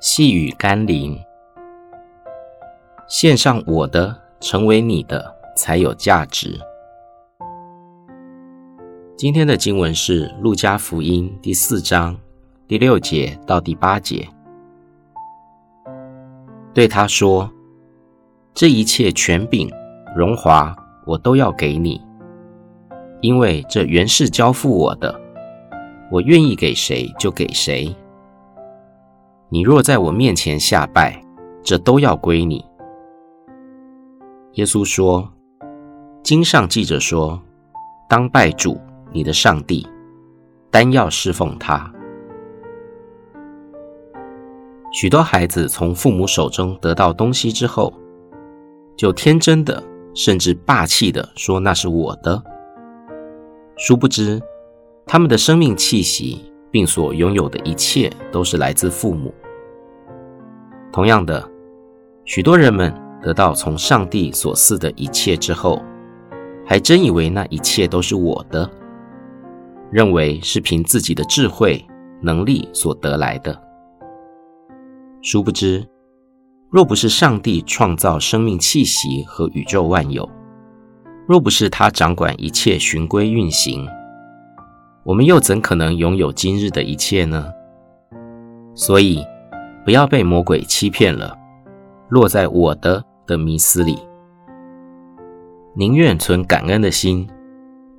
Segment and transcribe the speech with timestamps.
[0.00, 1.14] 细雨甘霖，
[3.06, 6.58] 献上我的，成为你的，才有价值。
[9.14, 12.16] 今天的经文是《路加福音》第四章
[12.66, 14.26] 第六节到第八节。
[16.72, 17.52] 对他说
[18.54, 19.70] ：“这一切权柄、
[20.16, 20.74] 荣华，
[21.04, 22.00] 我都要给你，
[23.20, 25.20] 因为这原是交付我的，
[26.10, 27.94] 我愿意给谁就给谁。
[29.50, 31.22] 你若在我面前下拜，
[31.62, 32.64] 这都要归你。”
[34.54, 35.30] 耶稣说
[36.24, 37.40] ：“经上记着说，
[38.08, 38.78] 当拜主。”
[39.12, 39.84] 你的上帝，
[40.70, 41.92] 单要侍奉他。
[44.92, 47.92] 许多孩子从父母手中得到东西之后，
[48.96, 49.82] 就天真的，
[50.14, 52.40] 甚至霸气的说那是我的。
[53.76, 54.40] 殊不知，
[55.04, 59.34] 他们的生命气息并所拥有的一切都是来自父母。
[60.92, 61.48] 同样的，
[62.24, 65.82] 许多人们得到从上帝所赐的一切之后，
[66.66, 68.70] 还真以为那一切都是我的。
[69.90, 71.84] 认为是凭自己的智慧、
[72.20, 73.60] 能力所得来的，
[75.20, 75.84] 殊不知，
[76.70, 80.30] 若不是上帝创造生命气息和宇宙万有，
[81.26, 83.84] 若不是他掌管一切循规运行，
[85.10, 87.52] 我们又怎可能拥有今日的一切呢？
[88.76, 89.26] 所以，
[89.84, 91.36] 不要被魔鬼欺骗了，
[92.10, 93.98] 落在我的的迷思里，
[95.74, 97.28] 宁愿存感恩的心。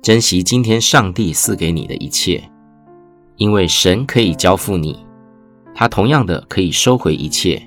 [0.00, 2.42] 珍惜今天上帝赐给你的一切，
[3.36, 5.04] 因为神可以交付你，
[5.74, 7.62] 他同样的可以收回一切，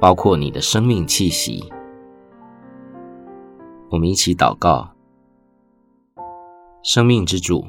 [0.00, 1.64] 包括你的生命气息。
[3.90, 4.90] 我们一起祷告：
[6.84, 7.66] 生命之主，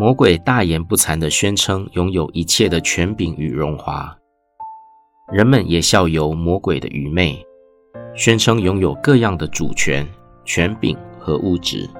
[0.00, 4.16] 魔鬼大言不惭地宣称拥有一切的权柄与荣华，
[5.32, 7.44] 人们也效尤魔鬼的愚昧，
[8.14, 10.06] 宣称拥有各样的主权、
[10.44, 11.90] 权柄和物质。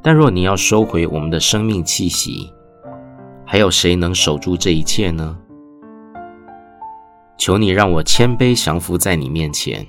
[0.00, 2.48] 但若你要收回我们的生命气息，
[3.44, 5.36] 还有谁能守住这一切呢？
[7.36, 9.84] 求你让我谦卑降服在你面前，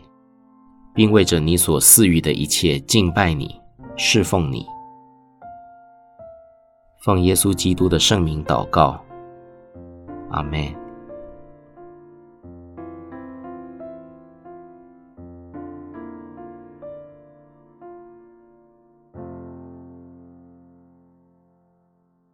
[0.96, 3.56] 并为着你所赐予的一切敬拜你、
[3.96, 4.66] 侍奉你。
[7.08, 9.00] 奉耶稣基督的圣名祷告，
[10.30, 10.87] 阿门。